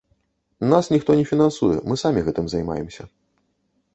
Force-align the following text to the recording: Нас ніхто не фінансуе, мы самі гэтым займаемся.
Нас 0.71 0.89
ніхто 0.93 1.15
не 1.19 1.25
фінансуе, 1.33 1.77
мы 1.91 1.99
самі 2.03 2.25
гэтым 2.29 2.45
займаемся. 2.53 3.03